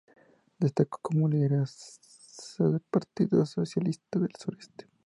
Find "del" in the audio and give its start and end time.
2.67-2.79, 4.17-4.31